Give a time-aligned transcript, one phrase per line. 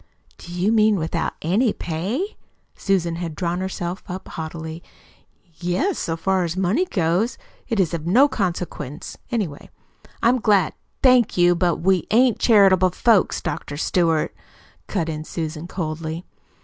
[0.39, 2.35] "Do you mean without ANY pay?"
[2.73, 4.81] Susan had drawn herself up haughtily.
[5.53, 5.99] "Yes.
[5.99, 9.69] So far as money goes it is of no consequence, anyway.
[10.23, 13.77] I'm glad" "Thank you, but we ain't charitable folks, Dr.
[13.77, 14.33] Stewart,"
[14.87, 16.25] cut in Susan coldly.